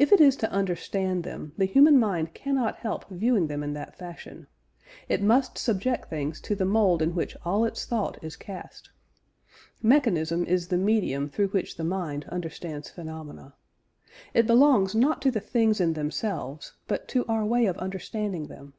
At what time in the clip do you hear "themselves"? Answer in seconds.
15.92-16.72